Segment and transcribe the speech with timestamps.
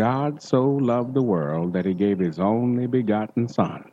[0.00, 3.84] God so loved the world that he gave his only begotten Son,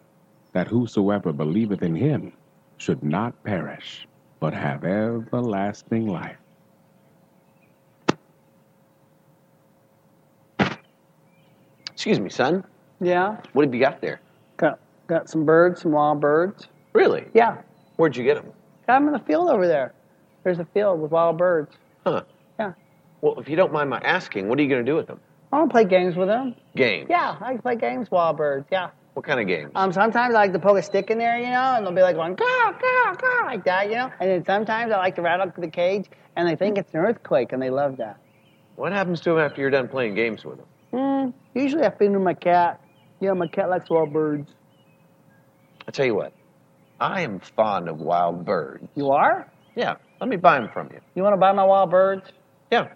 [0.53, 2.31] that whosoever believeth in him
[2.77, 4.07] should not perish,
[4.39, 6.37] but have everlasting life.
[11.91, 12.63] Excuse me, son.
[13.01, 14.21] Yeah, What have you got there?
[14.55, 16.69] got got some birds, some wild birds.
[16.93, 17.25] Really?
[17.33, 17.57] Yeah,
[17.97, 18.53] Where'd you get them?
[18.87, 19.93] got them in the field over there.
[20.45, 21.75] There's a field with wild birds.
[22.05, 22.23] Huh.
[22.57, 22.71] Yeah.
[23.21, 25.19] Well, if you don't mind my asking, what are you going to do with them?
[25.51, 26.55] I want to play games with them.
[26.75, 27.07] Games.
[27.09, 28.67] Yeah, I to play games, with wild birds.
[28.71, 28.89] Yeah.
[29.13, 29.71] What kind of games?
[29.75, 32.01] Um, sometimes I like to poke a stick in there, you know, and they'll be
[32.01, 34.11] like going, caw, caw, caw, like that, you know.
[34.19, 36.05] And then sometimes I like to rattle the cage,
[36.35, 38.17] and they think it's an earthquake, and they love that.
[38.75, 40.67] what happens to them after you're done playing games with them?
[40.93, 42.79] Mm, usually I feed them my cat.
[43.19, 44.51] You know, my cat likes wild birds.
[45.87, 46.33] I tell you what,
[46.99, 48.87] I am fond of wild birds.
[48.95, 49.49] You are?
[49.75, 50.99] Yeah, let me buy them from you.
[51.15, 52.29] You want to buy my wild birds?
[52.71, 52.89] Yeah.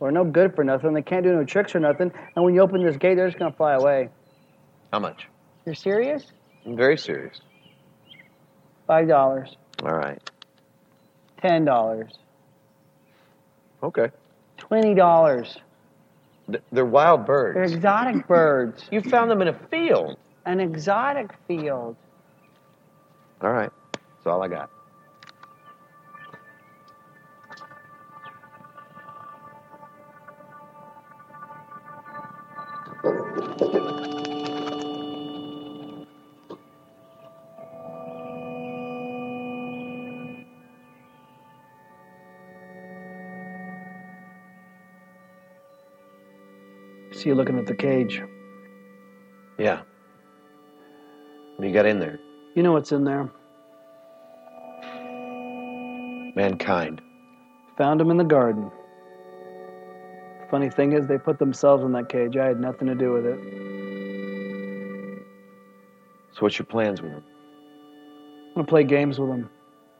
[0.00, 0.94] They're no good for nothing.
[0.94, 2.10] They can't do no tricks or nothing.
[2.34, 4.08] And when you open this gate, they're just going to fly away.
[4.92, 5.26] How much?
[5.66, 6.24] You're serious?
[6.66, 7.40] I'm very serious.
[8.86, 10.18] Five dollars, All right.
[11.40, 12.12] ten dollars,
[13.84, 14.08] Okay.
[14.56, 15.56] twenty dollars.
[16.72, 17.54] They're wild birds.
[17.54, 18.82] They're exotic birds.
[18.90, 20.18] You found them in a field.
[20.44, 21.94] An exotic field.
[23.40, 23.70] All right.
[23.92, 24.70] That's all I got.
[47.20, 48.22] See you looking at the cage.
[49.58, 49.82] Yeah.
[51.54, 52.18] What do you got in there?
[52.54, 53.30] You know what's in there.
[56.34, 57.02] Mankind.
[57.76, 58.70] Found them in the garden.
[60.50, 62.38] Funny thing is, they put themselves in that cage.
[62.38, 63.38] I had nothing to do with it.
[66.32, 67.24] So what's your plans with them?
[68.48, 69.50] I'm gonna play games with them.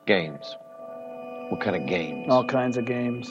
[0.06, 0.56] Games.
[1.50, 2.28] What kind of games?
[2.30, 3.30] All kinds of games.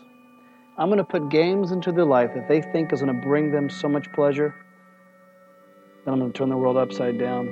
[0.79, 3.89] I'm gonna put games into their life that they think is gonna bring them so
[3.89, 4.55] much pleasure.
[6.05, 7.49] Then I'm gonna turn the world upside down.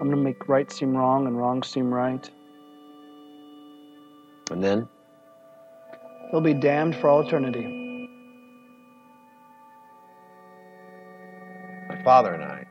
[0.00, 2.30] I'm gonna make right seem wrong and wrong seem right.
[4.52, 4.88] And then?
[6.30, 8.08] They'll be damned for all eternity.
[11.88, 12.64] My father and I,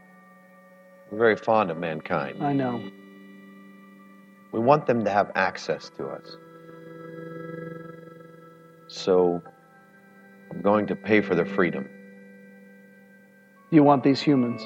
[1.12, 2.42] we're very fond of mankind.
[2.42, 2.82] I know.
[4.54, 6.38] We want them to have access to us.
[8.88, 9.42] So
[10.52, 11.90] I'm going to pay for their freedom.
[13.72, 14.62] You want these humans.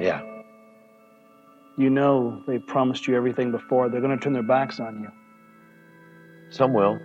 [0.00, 0.22] Yeah.
[1.78, 3.88] You know they promised you everything before.
[3.88, 5.08] They're gonna turn their backs on you.
[6.50, 6.98] Some will,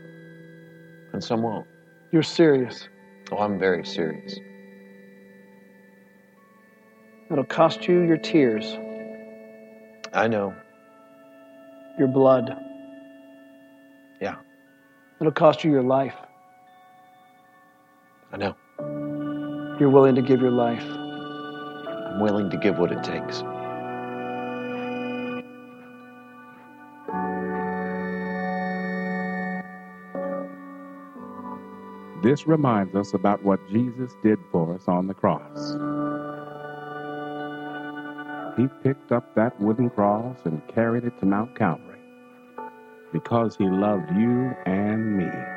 [1.13, 1.67] and some won't.
[2.11, 2.89] You're serious.
[3.31, 4.37] Oh, I'm very serious.
[7.31, 8.77] It'll cost you your tears,
[10.13, 10.53] I know.
[11.97, 12.55] your blood.
[14.21, 14.35] Yeah,
[15.19, 16.15] It'll cost you your life.
[18.35, 18.55] I know.
[19.79, 20.83] You're willing to give your life.
[20.83, 23.39] I'm willing to give what it takes.
[32.21, 35.71] This reminds us about what Jesus did for us on the cross.
[38.57, 42.01] He picked up that wooden cross and carried it to Mount Calvary
[43.13, 45.54] because he loved you and me.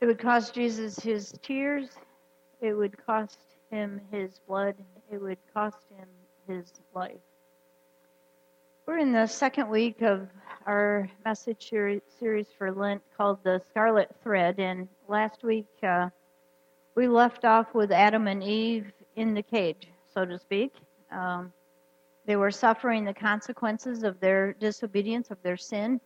[0.00, 1.90] It would cost Jesus his tears.
[2.60, 4.76] It would cost him his blood.
[5.10, 6.06] It would cost him
[6.46, 7.20] his life.
[8.86, 10.28] We're in the second week of
[10.66, 14.60] our message series for Lent called The Scarlet Thread.
[14.60, 16.10] And last week uh,
[16.94, 20.72] we left off with Adam and Eve in the cage, so to speak.
[21.10, 21.52] Um,
[22.24, 26.00] they were suffering the consequences of their disobedience, of their sin.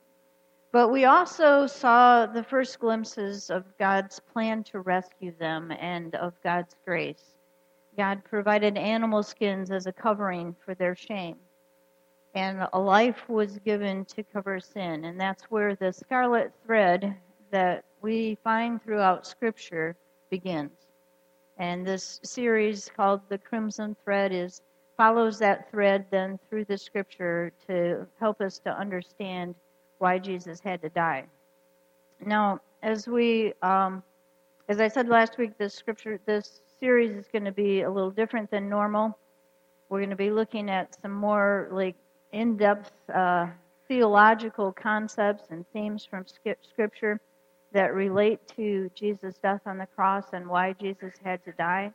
[0.72, 6.32] But we also saw the first glimpses of God's plan to rescue them and of
[6.42, 7.36] God's grace.
[7.96, 11.36] God provided animal skins as a covering for their shame.
[12.34, 15.04] And a life was given to cover sin.
[15.04, 17.16] And that's where the scarlet thread
[17.50, 19.94] that we find throughout Scripture
[20.30, 20.72] begins.
[21.58, 24.62] And this series called The Crimson Thread is
[24.96, 29.54] follows that thread then through the scripture to help us to understand
[30.02, 31.24] why Jesus had to die.
[32.26, 34.02] Now, as we, um,
[34.68, 38.10] as I said last week, this scripture, this series is going to be a little
[38.10, 39.16] different than normal.
[39.88, 41.94] we're going to be looking at some more like
[42.32, 43.46] in-depth uh,
[43.86, 46.24] theological concepts and themes from
[46.72, 47.20] Scripture
[47.72, 51.92] that relate to Jesus' death on the cross and why Jesus had to die.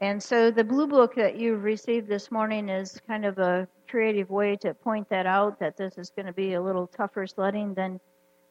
[0.00, 4.30] And so the blue book that you've received this morning is kind of a creative
[4.30, 7.74] way to point that out that this is going to be a little tougher sledding
[7.74, 8.00] than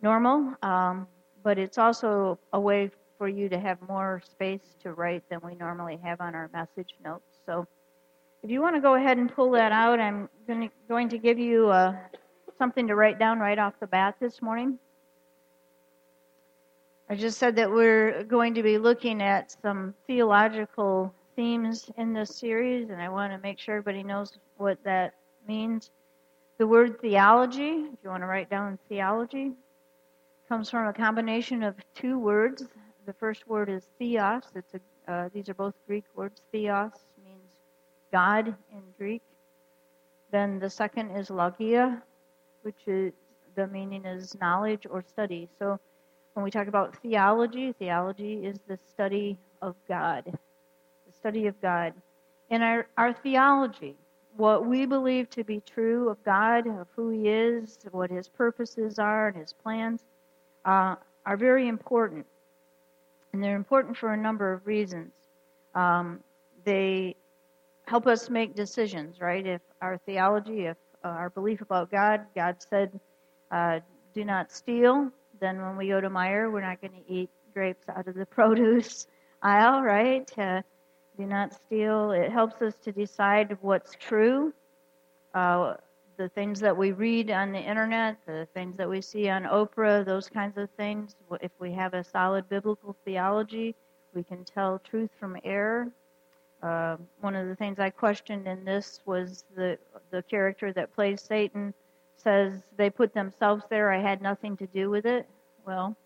[0.02, 0.54] normal.
[0.62, 1.08] Um,
[1.44, 5.56] but it's also a way for you to have more space to write than we
[5.56, 7.40] normally have on our message notes.
[7.46, 7.66] So
[8.44, 11.70] if you want to go ahead and pull that out, I'm going to give you
[11.70, 11.96] uh,
[12.58, 14.78] something to write down right off the bat this morning.
[17.10, 22.36] I just said that we're going to be looking at some theological themes in this
[22.36, 25.14] series, and I want to make sure everybody knows what that
[25.48, 25.90] means.
[26.58, 29.54] The word theology, if you want to write down theology,
[30.50, 32.68] comes from a combination of two words.
[33.06, 34.44] The first word is theos.
[34.54, 36.42] It's a, uh, these are both Greek words.
[36.52, 36.92] Theos
[37.24, 37.56] means
[38.12, 39.22] God in Greek.
[40.34, 42.04] Then the second is logia,
[42.64, 43.14] which is
[43.56, 45.48] the meaning is knowledge or study.
[45.58, 45.80] So
[46.34, 50.38] when we talk about theology, theology is the study of God
[51.20, 51.94] study of God.
[52.50, 53.96] In our, our theology,
[54.38, 59.00] what we believe to be true of God, of who He is, what His purposes
[59.00, 60.04] are, and His plans,
[60.66, 60.96] uh,
[61.26, 62.26] are very important.
[63.34, 65.12] And they're important for a number of reasons.
[65.76, 66.22] Um,
[66.66, 67.16] they
[67.86, 69.46] help us make decisions, right?
[69.46, 73.00] If our theology, if uh, our belief about God, God said,
[73.52, 73.80] uh,
[74.14, 77.88] do not steal, then when we go to Meijer, we're not going to eat grapes
[77.90, 79.08] out of the produce
[79.42, 80.30] aisle, right?
[81.20, 82.12] Do not steal.
[82.12, 84.54] It helps us to decide what's true.
[85.34, 85.74] Uh,
[86.16, 90.06] the things that we read on the internet, the things that we see on Oprah,
[90.06, 91.18] those kinds of things.
[91.42, 93.76] If we have a solid biblical theology,
[94.14, 95.90] we can tell truth from error.
[96.64, 99.78] Uh, one of the things I questioned in this was the
[100.12, 101.74] the character that plays Satan
[102.16, 103.92] says they put themselves there.
[103.92, 105.28] I had nothing to do with it.
[105.68, 105.98] Well,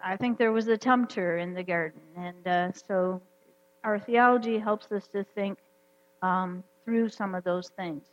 [0.00, 3.20] I think there was a tempter in the garden, and uh, so
[3.84, 5.58] our theology helps us to think
[6.22, 8.04] um, through some of those things.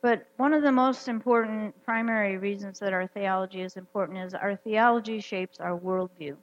[0.00, 4.56] But one of the most important primary reasons that our theology is important is our
[4.56, 6.36] theology shapes our worldview.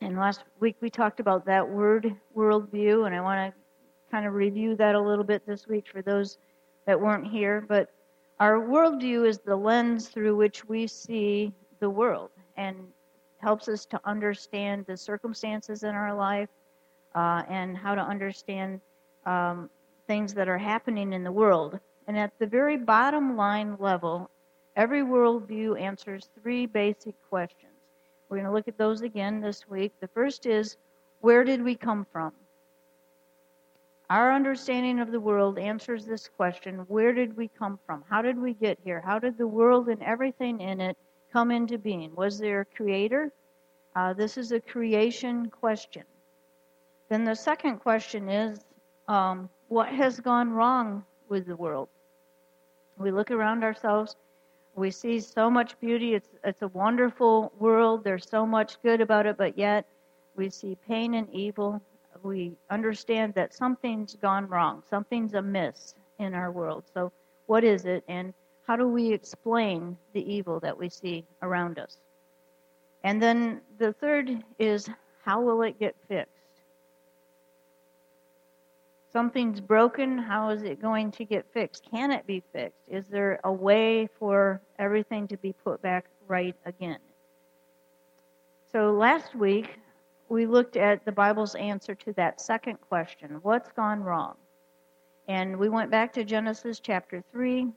[0.00, 3.60] And last week we talked about that word worldview, and I want to
[4.10, 6.38] kind of review that a little bit this week for those
[6.86, 7.60] that weren't here.
[7.68, 7.92] But
[8.38, 12.76] our worldview is the lens through which we see the world and
[13.38, 16.48] helps us to understand the circumstances in our life,
[17.14, 18.80] uh, and how to understand
[19.26, 19.70] um,
[20.06, 21.78] things that are happening in the world.
[22.06, 24.30] And at the very bottom line level,
[24.76, 27.72] every worldview answers three basic questions.
[28.28, 29.92] We're going to look at those again this week.
[30.00, 30.76] The first is
[31.20, 32.32] where did we come from?
[34.08, 38.02] Our understanding of the world answers this question where did we come from?
[38.08, 39.00] How did we get here?
[39.00, 40.96] How did the world and everything in it
[41.32, 42.14] come into being?
[42.16, 43.32] Was there a creator?
[43.94, 46.02] Uh, this is a creation question.
[47.10, 48.60] Then the second question is
[49.08, 51.88] um, what has gone wrong with the world?
[52.96, 54.16] We look around ourselves,
[54.76, 56.14] we see so much beauty.
[56.14, 58.04] It's, it's a wonderful world.
[58.04, 59.84] There's so much good about it, but yet
[60.36, 61.82] we see pain and evil.
[62.22, 66.84] We understand that something's gone wrong, something's amiss in our world.
[66.94, 67.12] So,
[67.46, 68.32] what is it, and
[68.66, 71.98] how do we explain the evil that we see around us?
[73.02, 74.88] And then the third is
[75.24, 76.39] how will it get fixed?
[79.12, 81.88] Something's broken, how is it going to get fixed?
[81.90, 82.78] Can it be fixed?
[82.88, 86.98] Is there a way for everything to be put back right again?
[88.72, 89.80] So last week,
[90.28, 94.36] we looked at the Bible's answer to that second question what's gone wrong?
[95.26, 97.72] And we went back to Genesis chapter 3 and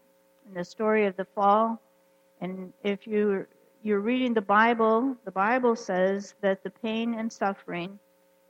[0.56, 1.82] the story of the fall.
[2.42, 3.48] And if you're,
[3.82, 8.00] you're reading the Bible, the Bible says that the pain and suffering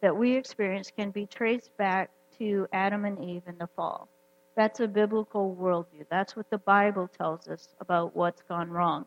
[0.02, 4.08] that we experience can be traced back to Adam and Eve in the fall.
[4.56, 6.06] That's a biblical worldview.
[6.10, 9.06] That's what the Bible tells us about what's gone wrong.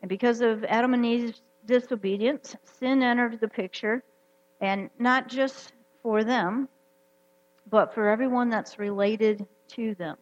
[0.00, 4.02] And because of Adam and Eve's disobedience, sin entered the picture,
[4.60, 5.72] and not just
[6.02, 6.68] for them,
[7.70, 10.16] but for everyone that's related to them.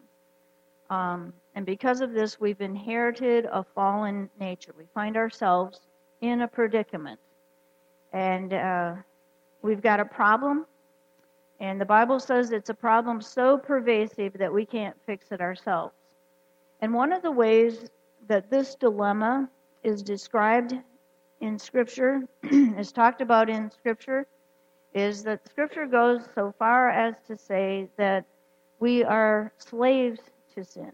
[0.89, 4.73] Um, and because of this, we've inherited a fallen nature.
[4.77, 5.79] We find ourselves
[6.21, 7.19] in a predicament.
[8.13, 8.93] And uh,
[9.61, 10.65] we've got a problem
[11.61, 15.93] and the Bible says it's a problem so pervasive that we can't fix it ourselves.
[16.81, 17.87] And one of the ways
[18.27, 19.47] that this dilemma
[19.83, 20.73] is described
[21.39, 24.25] in Scripture, is talked about in Scripture,
[24.95, 28.25] is that Scripture goes so far as to say that
[28.79, 30.19] we are slaves
[30.55, 30.91] to sin.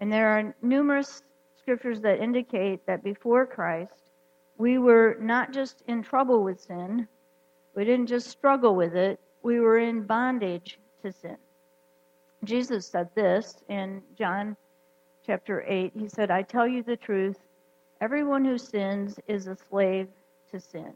[0.00, 1.22] And there are numerous
[1.56, 4.10] scriptures that indicate that before Christ,
[4.58, 7.08] we were not just in trouble with sin,
[7.74, 11.36] we didn't just struggle with it, we were in bondage to sin.
[12.44, 14.56] Jesus said this in John
[15.26, 15.92] chapter 8.
[15.96, 17.38] He said, I tell you the truth,
[18.00, 20.08] everyone who sins is a slave
[20.50, 20.92] to sin.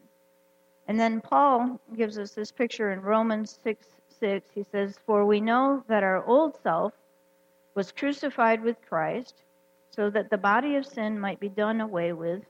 [0.89, 3.87] And then Paul gives us this picture in Romans 6
[4.19, 4.49] 6.
[4.55, 6.93] He says, For we know that our old self
[7.75, 9.43] was crucified with Christ,
[9.91, 12.43] so that the body of sin might be done away with,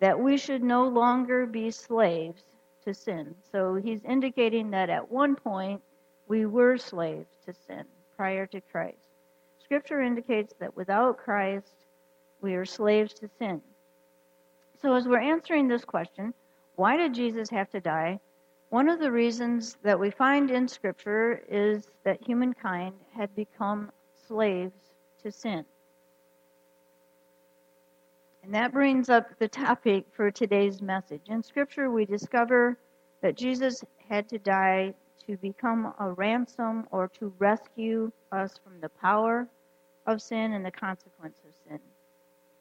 [0.00, 2.44] that we should no longer be slaves
[2.84, 3.34] to sin.
[3.50, 5.80] So he's indicating that at one point
[6.28, 7.84] we were slaves to sin
[8.16, 9.08] prior to Christ.
[9.62, 11.74] Scripture indicates that without Christ,
[12.40, 13.62] we are slaves to sin.
[14.80, 16.34] So, as we're answering this question,
[16.76, 18.20] why did Jesus have to die?
[18.70, 23.92] One of the reasons that we find in Scripture is that humankind had become
[24.26, 24.74] slaves
[25.22, 25.64] to sin.
[28.42, 31.22] And that brings up the topic for today's message.
[31.26, 32.76] In Scripture, we discover
[33.20, 34.94] that Jesus had to die
[35.26, 39.46] to become a ransom or to rescue us from the power
[40.06, 41.78] of sin and the consequence of sin.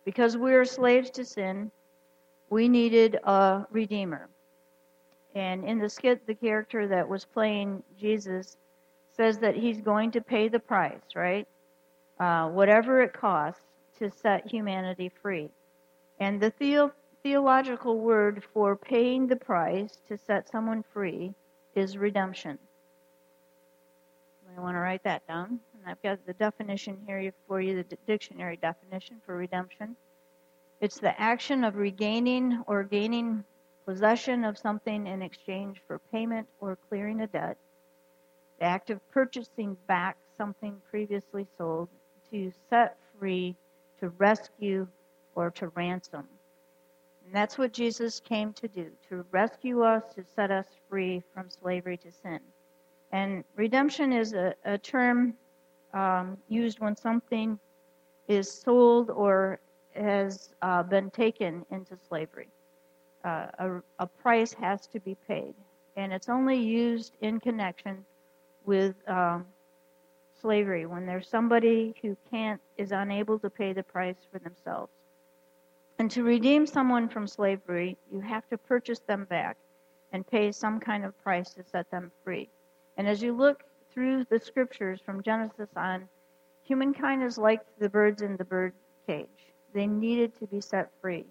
[0.05, 1.71] Because we are slaves to sin,
[2.51, 4.29] we needed a redeemer.
[5.33, 8.57] And in the skit, the character that was playing Jesus
[9.17, 11.47] says that he's going to pay the price, right?
[12.19, 13.63] Uh, whatever it costs
[13.97, 15.49] to set humanity free.
[16.21, 21.33] And the theo- theological word for paying the price to set someone free
[21.73, 22.59] is redemption.
[24.55, 25.59] I want to write that down.
[25.73, 29.95] And I've got the definition here for you, the dictionary definition for redemption.
[30.79, 33.43] It's the action of regaining or gaining
[33.87, 37.57] possession of something in exchange for payment or clearing a debt.
[38.59, 41.89] The act of purchasing back something previously sold
[42.29, 43.55] to set free,
[44.01, 44.87] to rescue,
[45.35, 46.27] or to ransom.
[47.25, 51.49] And that's what Jesus came to do to rescue us, to set us free from
[51.49, 52.39] slavery to sin.
[53.11, 55.33] And redemption is a, a term
[55.93, 57.59] um, used when something
[58.27, 59.59] is sold or
[59.95, 62.47] has uh, been taken into slavery.
[63.23, 65.53] Uh, a, a, price has to be paid,
[65.95, 68.03] and it's only used in connection
[68.65, 69.45] with um,
[70.41, 74.91] slavery when there's somebody who can't is unable to pay the price for themselves.
[76.01, 79.55] And to redeem someone from slavery, you have to purchase them back
[80.11, 82.49] and pay some kind of price to set them free.
[82.97, 86.09] And as you look through the scriptures from Genesis on,
[86.63, 88.73] humankind is like the birds in the bird
[89.05, 89.53] cage.
[89.75, 91.27] They needed to be set free.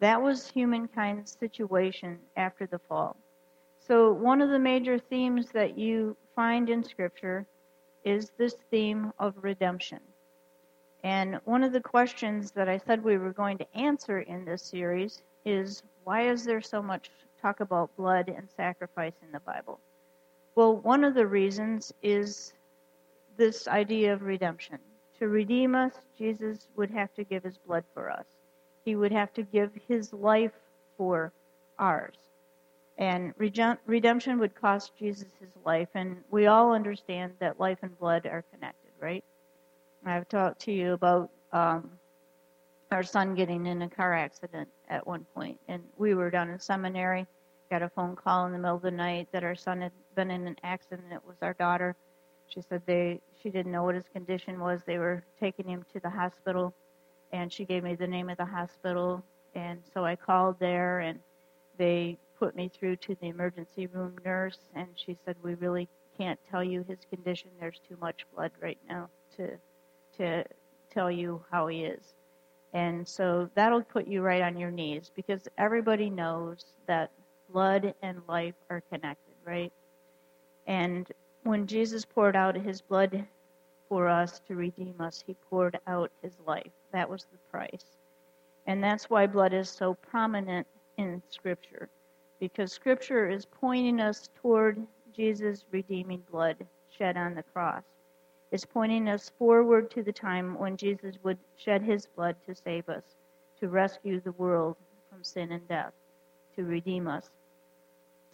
[0.00, 3.16] That was humankind's situation after the fall.
[3.78, 7.46] So, one of the major themes that you find in Scripture
[8.04, 10.00] is this theme of redemption.
[11.02, 14.62] And one of the questions that I said we were going to answer in this
[14.62, 19.80] series is why is there so much talk about blood and sacrifice in the Bible?
[20.54, 22.52] Well, one of the reasons is
[23.36, 24.78] this idea of redemption.
[25.18, 28.26] To redeem us, Jesus would have to give his blood for us.
[28.84, 30.52] He would have to give his life
[30.96, 31.32] for
[31.78, 32.16] ours.
[32.98, 35.88] And redemption would cost Jesus his life.
[35.94, 39.24] And we all understand that life and blood are connected, right?
[40.04, 41.90] I've talked to you about um,
[42.90, 46.58] our son getting in a car accident at one point, and we were down in
[46.58, 47.26] seminary.
[47.70, 50.30] Got a phone call in the middle of the night that our son had been
[50.30, 51.12] in an accident.
[51.12, 51.94] It was our daughter.
[52.48, 54.82] She said they she didn't know what his condition was.
[54.84, 56.74] They were taking him to the hospital,
[57.32, 59.22] and she gave me the name of the hospital.
[59.54, 61.20] And so I called there, and
[61.78, 66.40] they put me through to the emergency room nurse, and she said we really can't
[66.50, 67.50] tell you his condition.
[67.60, 69.58] There's too much blood right now to
[70.20, 70.44] to
[70.92, 72.14] tell you how he is.
[72.74, 77.10] And so that'll put you right on your knees because everybody knows that
[77.52, 79.72] blood and life are connected, right?
[80.66, 81.08] And
[81.42, 83.24] when Jesus poured out his blood
[83.88, 86.70] for us to redeem us, he poured out his life.
[86.92, 87.96] That was the price.
[88.66, 90.66] And that's why blood is so prominent
[90.98, 91.88] in Scripture,
[92.38, 94.86] because Scripture is pointing us toward
[95.16, 96.56] Jesus' redeeming blood
[96.96, 97.82] shed on the cross
[98.50, 102.88] is pointing us forward to the time when Jesus would shed his blood to save
[102.88, 103.04] us,
[103.60, 104.76] to rescue the world
[105.10, 105.92] from sin and death,
[106.56, 107.30] to redeem us.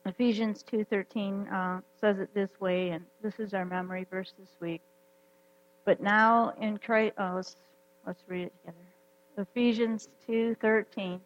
[0.06, 4.80] Ephesians 2:13 uh, says it this way, and this is our memory verse this week.
[5.84, 7.56] But now in Christ, oh, let's,
[8.06, 8.86] let's read it together.
[9.38, 11.20] Ephesians 2:13.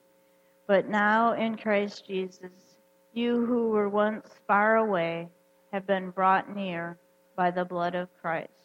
[0.66, 2.76] But now in Christ Jesus,
[3.12, 5.28] you who were once far away
[5.72, 6.96] have been brought near
[7.36, 8.59] by the blood of Christ.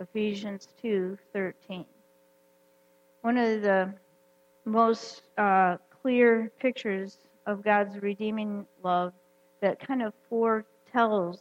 [0.00, 1.84] Ephesians 2:13.
[3.22, 3.94] One of the
[4.64, 9.12] most uh, clear pictures of God's redeeming love
[9.60, 11.40] that kind of foretells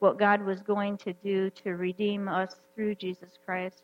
[0.00, 3.82] what God was going to do to redeem us through Jesus Christ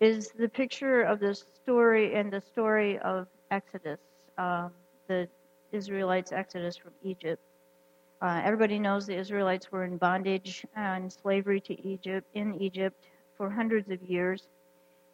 [0.00, 3.98] is the picture of the story and the story of Exodus,
[4.36, 4.70] um,
[5.08, 5.28] the
[5.72, 7.42] Israelites' exodus from Egypt.
[8.22, 13.04] Uh, everybody knows the Israelites were in bondage and slavery to Egypt in Egypt
[13.38, 14.48] for hundreds of years,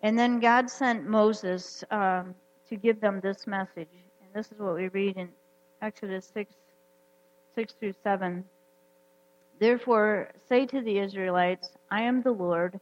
[0.02, 2.34] and then God sent Moses um,
[2.68, 3.88] to give them this message,
[4.22, 5.28] and this is what we read in
[5.82, 6.52] Exodus six,
[7.54, 8.44] six through seven.
[9.60, 12.80] Therefore, say to the Israelites, I am the Lord.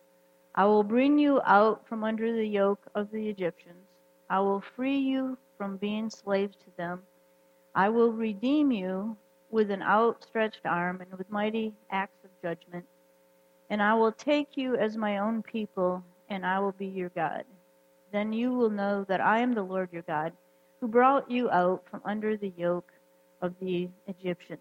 [0.54, 3.84] I will bring you out from under the yoke of the Egyptians.
[4.30, 7.02] I will free you from being slaves to them.
[7.74, 9.16] I will redeem you
[9.50, 12.86] with an outstretched arm and with mighty acts of judgment.
[13.72, 17.44] And I will take you as my own people, and I will be your God.
[18.12, 20.34] Then you will know that I am the Lord your God,
[20.78, 22.92] who brought you out from under the yoke
[23.40, 24.60] of the Egyptians.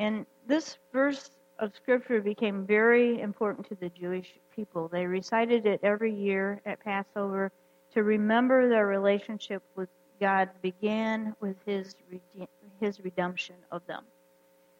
[0.00, 4.88] And this verse of scripture became very important to the Jewish people.
[4.88, 7.52] They recited it every year at Passover
[7.92, 9.90] to remember their relationship with
[10.20, 11.94] God began with his
[12.80, 14.02] his redemption of them.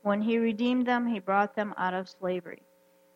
[0.03, 2.66] When he redeemed them, he brought them out of slavery.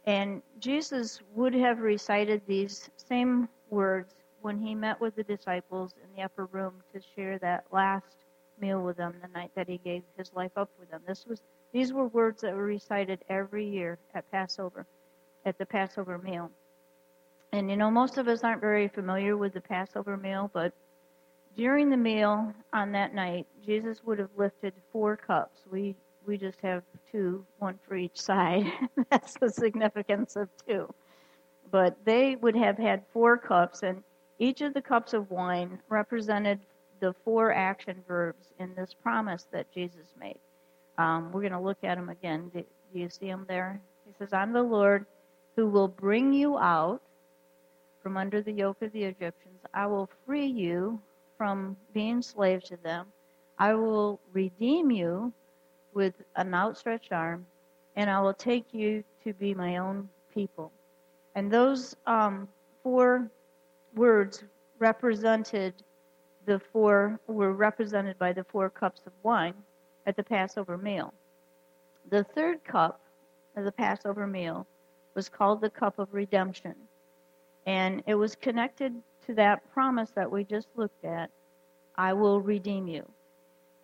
[0.07, 6.17] And Jesus would have recited these same words when he met with the disciples in
[6.17, 8.17] the upper room to share that last
[8.61, 11.03] meal with them the night that he gave his life up for them.
[11.07, 11.43] This was
[11.73, 14.87] these were words that were recited every year at Passover,
[15.47, 16.51] at the Passover meal.
[17.53, 20.73] And you know, most of us aren't very familiar with the Passover meal, but
[21.57, 25.61] during the meal on that night, Jesus would have lifted four cups.
[25.71, 28.67] We we just have two, one for each side.
[29.11, 30.93] That's the significance of two.
[31.71, 34.03] But they would have had four cups, and
[34.39, 36.61] each of the cups of wine represented
[37.01, 40.39] the four action verbs in this promise that Jesus made.
[40.99, 42.51] Um, we're going to look at them again.
[42.53, 43.81] Do, do you see them there?
[44.07, 45.07] He says, I'm the Lord
[45.57, 47.01] who will bring you out
[48.03, 49.61] from under the yoke of the Egyptians.
[49.75, 51.01] I will free you
[51.37, 53.07] from being slaves to them.
[53.59, 55.33] I will redeem you
[55.95, 57.47] with an outstretched arm,
[57.97, 60.73] and I will take you to be my own people.
[61.35, 62.49] And those um,
[62.83, 63.31] four
[63.95, 64.45] words
[64.79, 65.75] represented
[66.47, 69.55] the four were represented by the four cups of wine
[70.07, 71.13] at the Passover meal.
[72.11, 73.01] The third cup
[73.57, 74.67] of the Passover meal
[75.15, 76.75] was called the cup of redemption,
[77.67, 78.95] and it was connected
[79.27, 81.31] to that promise that we just looked at
[81.97, 83.07] I will redeem you.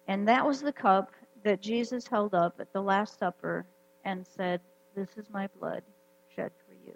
[0.08, 1.12] And that was the cup
[1.46, 3.64] that Jesus held up at the Last Supper
[4.04, 4.60] and said,
[4.96, 5.80] This is my blood
[6.34, 6.92] shed for you.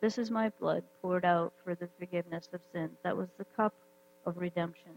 [0.00, 2.92] This is my blood poured out for the forgiveness of sins.
[3.02, 3.74] That was the cup
[4.24, 4.92] of redemption.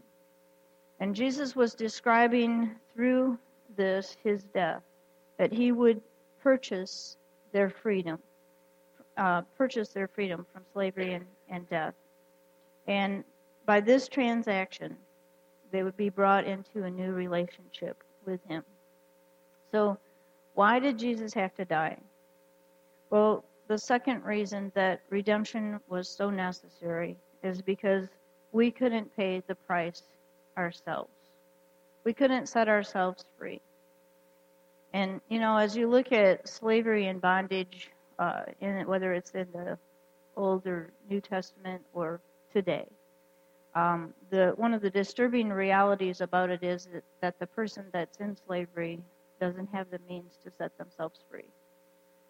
[1.00, 3.40] And Jesus was describing through
[3.76, 4.84] this his death,
[5.40, 6.00] that he would
[6.44, 7.18] purchase
[7.54, 8.20] their freedom,
[9.18, 11.96] uh, purchase their freedom from slavery and, and death.
[12.86, 13.24] And
[13.66, 14.96] by this transaction,
[15.76, 18.64] they would be brought into a new relationship with him.
[19.74, 19.98] So,
[20.54, 21.98] why did Jesus have to die?
[23.10, 28.08] Well, the second reason that redemption was so necessary is because
[28.54, 30.04] we couldn't pay the price
[30.58, 31.12] ourselves.
[32.06, 33.60] We couldn't set ourselves free.
[34.94, 39.48] And, you know, as you look at slavery and bondage, uh, in whether it's in
[39.52, 39.78] the
[40.38, 42.22] Old or New Testament or
[42.54, 42.86] today,
[43.76, 48.18] um, the one of the disturbing realities about it is that, that the person that's
[48.20, 49.00] in slavery
[49.40, 51.50] doesn't have the means to set themselves free.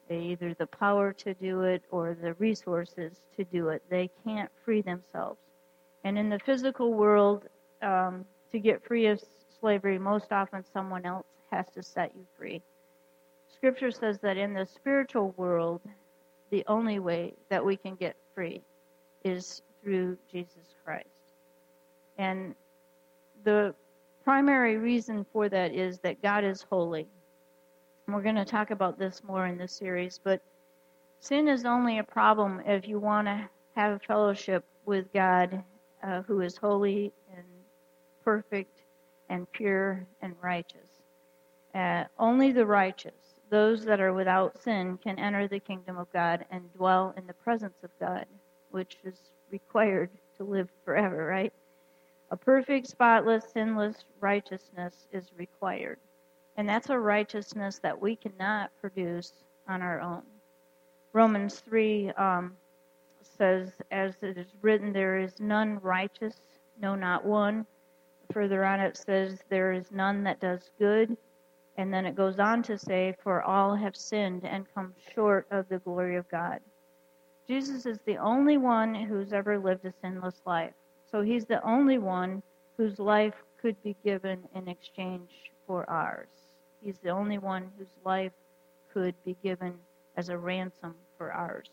[0.10, 3.84] They either the power to do it or the resources to do it.
[3.90, 5.40] They can't free themselves.
[6.04, 7.44] And in the physical world,
[7.82, 9.22] um, to get free of
[9.60, 12.62] slavery, most often someone else has to set you free.
[13.56, 15.82] Scripture says that in the spiritual world,
[16.52, 18.62] the only way that we can get free
[19.24, 21.15] is through Jesus Christ.
[22.18, 22.56] And
[23.44, 23.76] the
[24.24, 27.08] primary reason for that is that God is holy.
[28.08, 30.42] We're going to talk about this more in this series, but
[31.20, 35.64] sin is only a problem if you want to have fellowship with God
[36.04, 37.46] uh, who is holy and
[38.24, 38.84] perfect
[39.30, 41.02] and pure and righteous.
[41.74, 46.46] Uh, only the righteous, those that are without sin, can enter the kingdom of God
[46.52, 48.26] and dwell in the presence of God,
[48.72, 49.20] which is
[49.52, 51.52] required to live forever, right?
[52.32, 56.00] A perfect, spotless, sinless righteousness is required.
[56.58, 59.32] And that's a righteousness that we cannot produce
[59.68, 60.24] on our own.
[61.14, 62.56] Romans 3 um,
[63.22, 66.36] says, As it is written, there is none righteous,
[66.82, 67.66] no, not one.
[68.32, 71.16] Further on, it says, There is none that does good.
[71.78, 75.68] And then it goes on to say, For all have sinned and come short of
[75.70, 76.60] the glory of God.
[77.48, 80.74] Jesus is the only one who's ever lived a sinless life.
[81.16, 82.44] So he's the only one
[82.76, 85.32] whose life could be given in exchange
[85.66, 86.28] for ours.
[86.82, 88.34] He's the only one whose life
[88.94, 89.76] could be given
[90.18, 91.70] as a ransom for ours.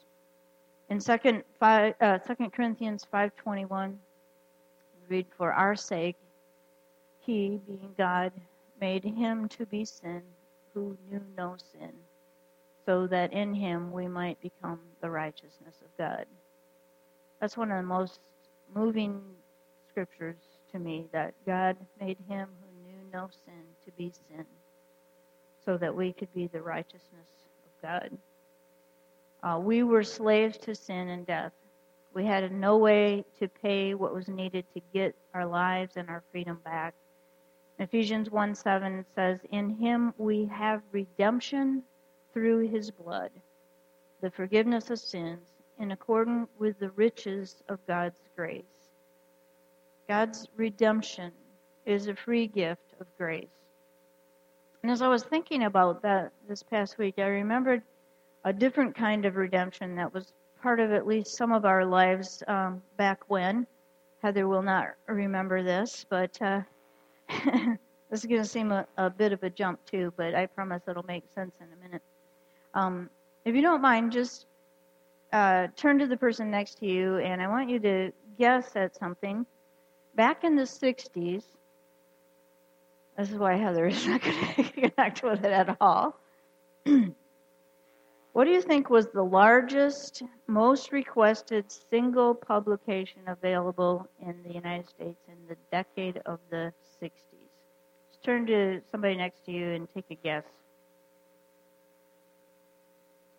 [0.91, 3.97] In 2 5, uh, 2 Corinthians 5.21,
[5.09, 6.19] read, For our sake,
[7.19, 8.31] he, being God,
[8.81, 10.23] made him to be sin
[10.73, 11.91] who knew no sin
[12.87, 16.27] so that in him we might become the righteousness of God.
[17.41, 18.21] That's one of the most
[18.75, 19.21] moving
[19.89, 20.37] scriptures
[20.73, 24.45] to me that God made him who knew no sin to be sin
[25.65, 27.29] so that we could be the righteousness
[27.65, 28.11] of God.
[29.43, 31.53] Uh, we were slaves to sin and death.
[32.15, 36.23] We had no way to pay what was needed to get our lives and our
[36.31, 36.95] freedom back.
[37.79, 41.83] Ephesians 1 7 says, In him we have redemption
[42.33, 43.31] through his blood,
[44.21, 48.65] the forgiveness of sins, in accordance with the riches of God's grace.
[50.09, 51.33] God's redemption
[51.87, 53.47] is a free gift of grace.
[54.83, 57.83] And as I was thinking about that this past week, I remembered
[58.45, 62.43] a different kind of redemption that was part of at least some of our lives
[62.49, 63.67] um, back when.
[64.23, 66.61] Heather will not remember this, but uh,
[67.29, 70.83] this is going to seem a, a, bit of a jump too, but I promise
[70.87, 72.03] it'll make sense in a minute.
[72.75, 73.11] Um,
[73.45, 74.47] if you don't mind, just
[75.33, 78.95] uh, turn to the person next to you, and I want you to guess at
[78.97, 79.47] something.
[80.15, 81.45] Back in the 60s,
[83.17, 86.19] this is why Heather is not going to connect with it at all.
[88.33, 94.89] what do you think was the largest, most requested single publication available in the United
[94.89, 97.11] States in the decade of the 60s?
[98.11, 100.45] Just turn to somebody next to you and take a guess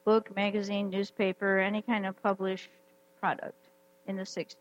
[0.05, 2.69] book, magazine, newspaper, any kind of published
[3.19, 3.69] product
[4.07, 4.55] in the 60s.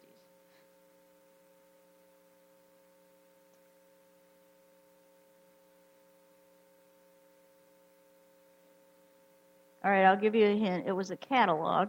[9.84, 10.86] All right, I'll give you a hint.
[10.86, 11.88] It was a catalog.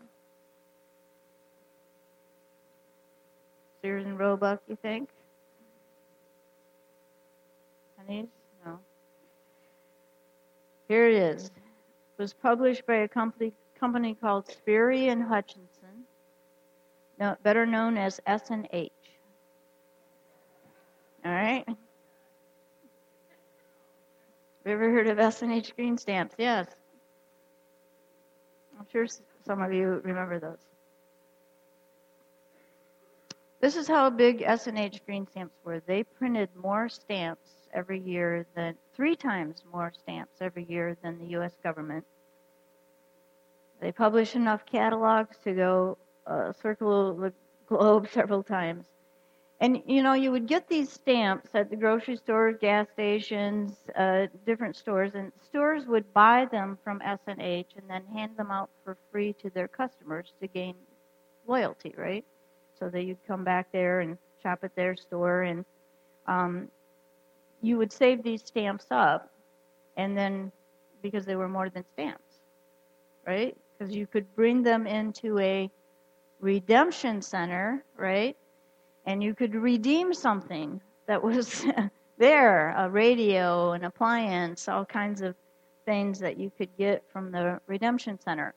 [3.81, 5.09] Sears and Roebuck, you think?
[7.97, 8.25] Honey's?
[8.65, 8.79] No.
[10.87, 11.51] Here it is
[12.17, 16.05] was published by a company, company called Sperry and Hutchinson,
[17.43, 18.91] better known as S&H.
[21.25, 21.63] All right?
[21.67, 21.77] Have
[24.65, 26.35] you ever heard of S&H green stamps?
[26.37, 26.67] Yes.
[28.79, 29.07] I'm sure
[29.45, 30.65] some of you remember those.
[33.61, 35.81] This is how big S&H green stamps were.
[35.85, 41.25] They printed more stamps every year than three times more stamps every year than the
[41.37, 41.57] U.S.
[41.63, 42.05] government.
[43.81, 47.33] They publish enough catalogs to go uh, circle the
[47.67, 48.85] globe several times.
[49.59, 54.27] And you know, you would get these stamps at the grocery stores, gas stations, uh,
[54.45, 58.97] different stores, and stores would buy them from S&H and then hand them out for
[59.11, 60.75] free to their customers to gain
[61.47, 62.25] loyalty, right?
[62.77, 65.63] So that you'd come back there and shop at their store, and
[66.27, 66.67] um,
[67.63, 69.31] you would save these stamps up,
[69.97, 70.51] and then
[71.01, 72.39] because they were more than stamps,
[73.25, 73.57] right?
[73.77, 75.71] Because you could bring them into a
[76.41, 78.37] redemption center, right?
[79.05, 81.65] And you could redeem something that was
[82.17, 85.35] there a radio, an appliance, all kinds of
[85.85, 88.53] things that you could get from the redemption center.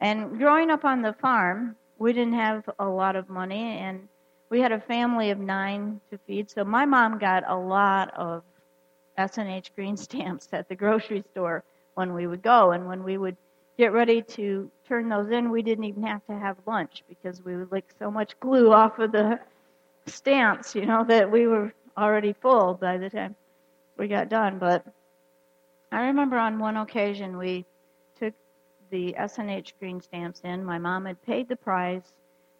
[0.00, 4.08] And growing up on the farm, we didn't have a lot of money, and
[4.48, 8.42] we had a family of nine to feed, so my mom got a lot of
[9.18, 12.72] S&H green stamps at the grocery store when we would go.
[12.72, 13.36] And when we would
[13.78, 17.56] get ready to turn those in, we didn't even have to have lunch because we
[17.56, 19.40] would lick so much glue off of the
[20.06, 23.34] stamps, you know, that we were already full by the time
[23.96, 24.58] we got done.
[24.58, 24.86] But
[25.90, 27.64] I remember on one occasion we
[28.18, 28.34] took
[28.90, 30.64] the S&H green stamps in.
[30.64, 32.12] My mom had paid the price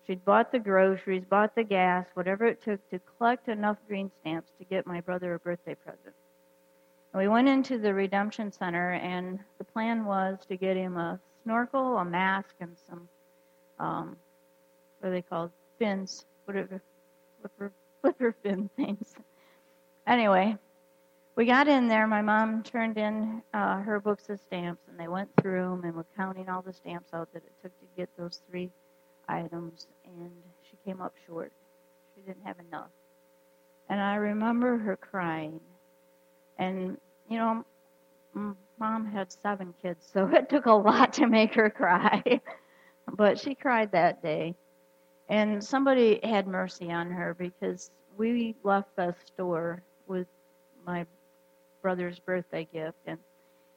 [0.06, 4.52] She'd bought the groceries, bought the gas, whatever it took to collect enough green stamps
[4.58, 6.14] to get my brother a birthday present.
[7.12, 11.18] And we went into the Redemption Center, and the plan was to get him a
[11.42, 13.08] snorkel, a mask, and some,
[13.80, 14.16] um,
[15.00, 15.50] what are they called?
[15.78, 16.80] Fins, whatever,
[17.40, 19.16] flipper, flipper fin things.
[20.06, 20.56] Anyway,
[21.34, 22.06] we got in there.
[22.06, 25.96] My mom turned in uh, her books of stamps, and they went through them and
[25.96, 28.70] were counting all the stamps out that it took to get those three
[29.28, 30.30] items, and
[30.70, 31.52] she came up short.
[32.14, 32.90] She didn't have enough.
[33.88, 35.60] And I remember her crying.
[36.58, 36.96] And,
[37.28, 37.64] you know,
[38.78, 42.22] mom had seven kids, so it took a lot to make her cry.
[43.16, 44.54] but she cried that day.
[45.28, 50.26] And somebody had mercy on her because we left the store with
[50.86, 51.04] my
[51.82, 52.98] brother's birthday gift.
[53.06, 53.18] And,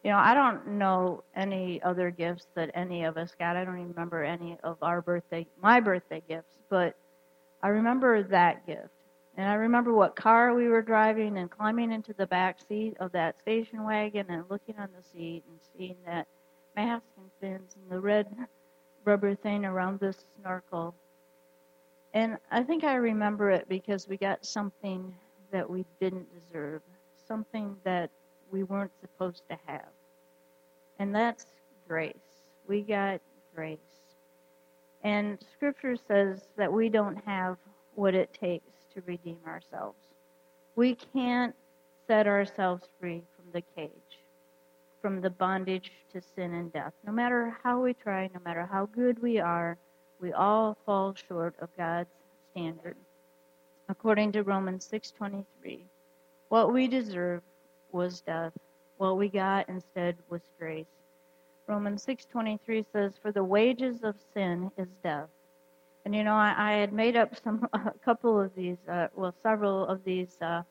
[0.04, 3.58] you know, I don't know any other gifts that any of us got.
[3.58, 6.96] I don't even remember any of our birthday, my birthday gifts, but
[7.62, 8.90] I remember that gift.
[9.38, 13.12] And I remember what car we were driving and climbing into the back seat of
[13.14, 16.28] that station wagon and looking on the seat and seeing that
[16.76, 18.28] mask and fins and the red
[19.06, 20.94] rubber thing around the snorkel.
[22.14, 25.14] And I think I remember it because we got something
[25.52, 26.82] that we didn't deserve
[27.28, 28.10] something that
[28.52, 29.90] we weren't supposed to have.
[31.00, 31.46] And that's
[31.88, 32.16] grace.
[32.68, 33.22] We got
[33.56, 33.80] grace.
[35.04, 37.58] And scripture says that we don't have
[37.96, 39.98] what it takes to redeem ourselves.
[40.76, 41.56] We can't
[42.08, 44.20] set ourselves free from the cage,
[45.02, 46.94] from the bondage to sin and death.
[47.06, 49.78] No matter how we try, no matter how good we are,
[50.20, 52.10] we all fall short of God's
[52.52, 52.98] standard.
[53.88, 55.86] According to Romans 6:23,
[56.50, 57.46] what we deserved
[57.92, 58.54] was death.
[58.98, 60.86] What we got instead was grace.
[61.68, 65.30] Romans 6:23 says, "For the wages of sin is death."
[66.06, 69.34] And you know, I, I had made up some a couple of these, uh, well,
[69.44, 70.38] several of these.
[70.42, 70.64] Uh,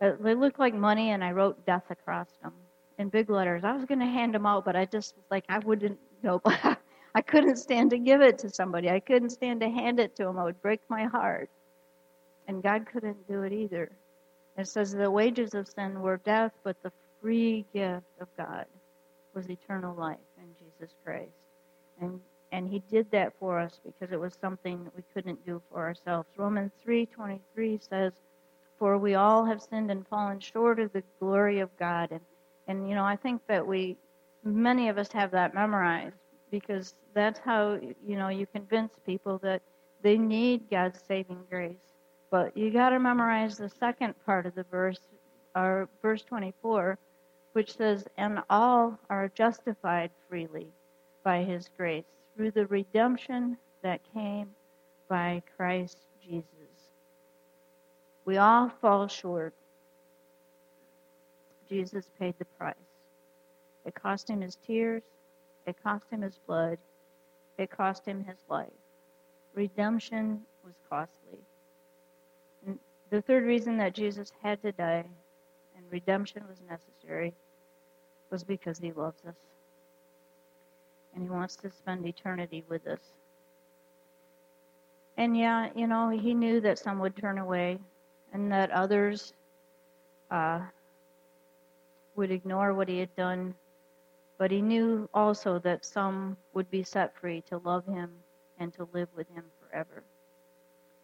[0.00, 2.52] they looked like money, and I wrote death across them
[2.98, 3.64] in big letters.
[3.64, 5.98] I was going to hand them out, but I just like, I wouldn't.
[6.20, 6.42] Nope.
[7.14, 8.90] I couldn't stand to give it to somebody.
[8.90, 10.36] I couldn't stand to hand it to them.
[10.38, 11.48] It would break my heart.
[12.48, 13.90] And God couldn't do it either.
[14.58, 18.66] It says the wages of sin were death, but the free gift of God
[19.32, 21.30] was eternal life in Jesus Christ.
[22.00, 25.78] And and he did that for us because it was something we couldn't do for
[25.78, 26.28] ourselves.
[26.36, 28.12] Romans 3:23 says,
[28.78, 32.24] "For we all have sinned and fallen short of the glory of God." And
[32.66, 33.96] and you know, I think that we
[34.42, 36.16] many of us have that memorized
[36.50, 39.62] because that's how you know you convince people that
[40.02, 41.87] they need God's saving grace.
[42.30, 45.00] But you got to memorize the second part of the verse,
[45.56, 46.98] or verse 24,
[47.52, 50.68] which says, And all are justified freely
[51.24, 52.04] by his grace
[52.36, 54.50] through the redemption that came
[55.08, 56.44] by Christ Jesus.
[58.24, 59.54] We all fall short.
[61.68, 62.74] Jesus paid the price.
[63.86, 65.02] It cost him his tears,
[65.66, 66.78] it cost him his blood,
[67.56, 68.68] it cost him his life.
[69.54, 71.38] Redemption was costly.
[73.10, 75.04] The third reason that Jesus had to die
[75.76, 77.34] and redemption was necessary
[78.30, 79.34] was because he loves us.
[81.14, 83.00] And he wants to spend eternity with us.
[85.16, 87.78] And yeah, you know, he knew that some would turn away
[88.32, 89.32] and that others
[90.30, 90.60] uh,
[92.14, 93.54] would ignore what he had done.
[94.36, 98.10] But he knew also that some would be set free to love him
[98.60, 100.04] and to live with him forever.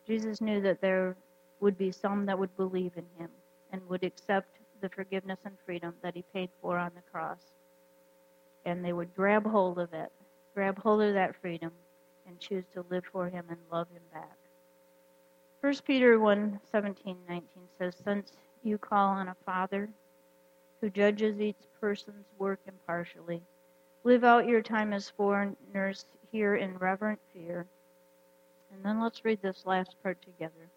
[0.07, 1.17] Jesus knew that there
[1.65, 3.31] would be some that would believe in him
[3.73, 7.39] and would accept the forgiveness and freedom that he paid for on the cross.
[8.67, 10.13] And they would grab hold of it,
[10.55, 11.73] grab hold of that freedom,
[12.29, 14.37] and choose to live for him and love him back.
[15.63, 17.47] 1 Peter 1 17, 19
[17.79, 19.89] says, Since you call on a Father
[20.83, 23.41] who judges each person's work impartially,
[24.05, 27.65] live out your time as foreigners here in reverent fear.
[28.71, 30.69] And then let's read this last part together.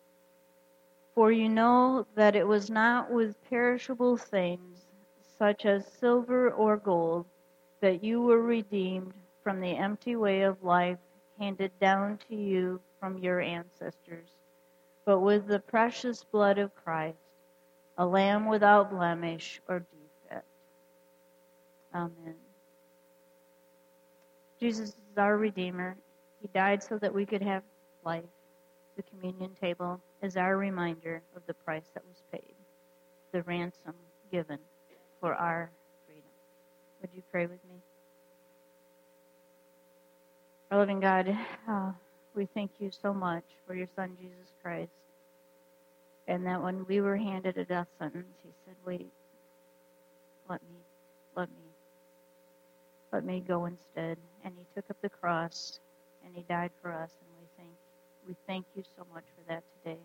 [1.17, 4.86] For you know that it was not with perishable things,
[5.39, 7.25] such as silver or gold,
[7.80, 10.99] that you were redeemed from the empty way of life
[11.39, 14.30] handed down to you from your ancestors,
[15.06, 17.17] but with the precious blood of Christ,
[17.97, 20.45] a lamb without blemish or defect.
[21.95, 22.36] Amen.
[24.60, 25.97] Jesus is our Redeemer.
[26.43, 27.63] He died so that we could have
[28.06, 28.23] life
[28.97, 32.56] the communion table is our reminder of the price that was paid,
[33.32, 33.93] the ransom
[34.32, 34.60] given
[35.19, 35.69] for our
[36.06, 36.23] freedom.
[37.01, 37.77] Would you pray with me?
[40.71, 41.38] Our loving God,
[41.69, 41.91] uh,
[42.36, 44.91] we thank you so much for your Son, Jesus Christ.
[46.27, 49.08] And that when we were handed a death sentence, he said, Wait,
[50.49, 50.80] let me,
[51.36, 51.56] let me,
[53.13, 54.17] let me go instead.
[54.43, 55.80] And he took up the cross
[56.25, 57.12] and he died for us.
[58.28, 60.00] We thank you so much for that today.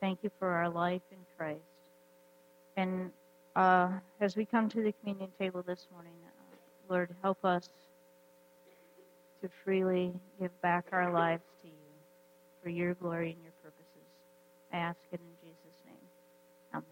[0.00, 1.60] Thank you for our life in Christ.
[2.76, 3.10] And
[3.54, 3.90] uh,
[4.20, 7.68] as we come to the communion table this morning, uh, Lord, help us
[9.42, 11.74] to freely give back our lives to you
[12.62, 14.08] for your glory and your purposes.
[14.72, 15.94] I ask it in Jesus' name.
[16.72, 16.84] Amen.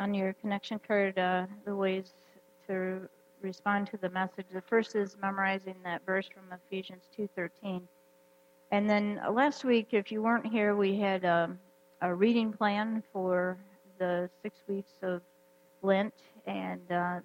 [0.00, 2.12] On your connection card, uh, the ways
[2.66, 3.08] to
[3.42, 4.46] respond to the message.
[4.52, 7.82] The first is memorizing that verse from Ephesians 2:13.
[8.70, 11.58] And then uh, last week, if you weren't here, we had um,
[12.00, 13.58] a reading plan for
[13.98, 15.20] the six weeks of
[15.82, 16.14] Lent,
[16.46, 17.20] and uh,